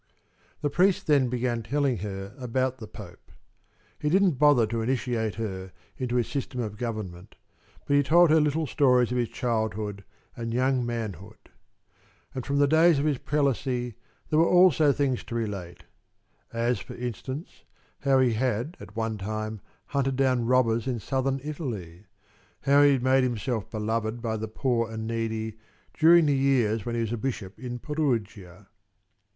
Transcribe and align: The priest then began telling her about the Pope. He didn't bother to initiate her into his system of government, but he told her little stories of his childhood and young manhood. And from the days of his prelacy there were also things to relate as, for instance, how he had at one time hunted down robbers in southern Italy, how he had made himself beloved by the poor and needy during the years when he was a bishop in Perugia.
The 0.61 0.71
priest 0.71 1.05
then 1.05 1.29
began 1.29 1.61
telling 1.61 1.97
her 1.99 2.33
about 2.39 2.79
the 2.79 2.87
Pope. 2.87 3.31
He 3.99 4.09
didn't 4.09 4.39
bother 4.39 4.65
to 4.65 4.81
initiate 4.81 5.35
her 5.35 5.71
into 5.95 6.15
his 6.15 6.27
system 6.27 6.59
of 6.59 6.75
government, 6.75 7.35
but 7.85 7.95
he 7.95 8.01
told 8.01 8.31
her 8.31 8.41
little 8.41 8.65
stories 8.65 9.11
of 9.11 9.19
his 9.19 9.29
childhood 9.29 10.03
and 10.35 10.55
young 10.55 10.83
manhood. 10.83 11.51
And 12.33 12.43
from 12.43 12.57
the 12.57 12.65
days 12.67 12.97
of 12.97 13.05
his 13.05 13.19
prelacy 13.19 13.93
there 14.31 14.39
were 14.39 14.47
also 14.49 14.91
things 14.91 15.23
to 15.25 15.35
relate 15.35 15.83
as, 16.51 16.79
for 16.79 16.95
instance, 16.95 17.63
how 17.99 18.19
he 18.21 18.33
had 18.33 18.77
at 18.79 18.95
one 18.95 19.19
time 19.19 19.61
hunted 19.85 20.15
down 20.15 20.47
robbers 20.47 20.87
in 20.87 20.99
southern 20.99 21.39
Italy, 21.43 22.07
how 22.61 22.81
he 22.81 22.93
had 22.93 23.03
made 23.03 23.23
himself 23.23 23.69
beloved 23.69 24.19
by 24.19 24.35
the 24.35 24.47
poor 24.47 24.89
and 24.91 25.05
needy 25.05 25.59
during 25.93 26.25
the 26.25 26.35
years 26.35 26.87
when 26.87 26.95
he 26.95 27.01
was 27.01 27.13
a 27.13 27.17
bishop 27.17 27.59
in 27.59 27.77
Perugia. 27.77 28.65